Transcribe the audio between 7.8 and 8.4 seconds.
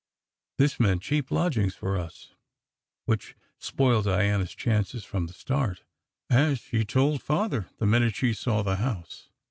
minute she